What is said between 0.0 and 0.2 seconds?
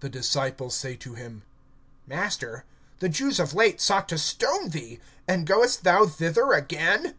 (8)The